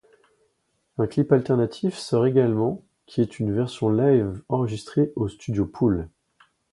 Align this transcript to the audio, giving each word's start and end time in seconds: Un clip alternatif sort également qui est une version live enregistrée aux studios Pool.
Un 0.97 1.05
clip 1.05 1.31
alternatif 1.31 1.95
sort 1.95 2.25
également 2.25 2.81
qui 3.05 3.21
est 3.21 3.37
une 3.37 3.53
version 3.53 3.87
live 3.87 4.41
enregistrée 4.49 5.13
aux 5.15 5.27
studios 5.27 5.67
Pool. 5.67 6.09